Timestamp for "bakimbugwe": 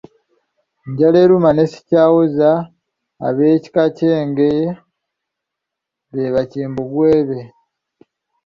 6.33-7.09